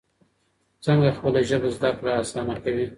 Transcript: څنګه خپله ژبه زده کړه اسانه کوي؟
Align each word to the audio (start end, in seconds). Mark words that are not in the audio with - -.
څنګه 0.85 1.09
خپله 1.17 1.39
ژبه 1.49 1.69
زده 1.75 1.89
کړه 1.97 2.11
اسانه 2.21 2.55
کوي؟ 2.63 2.85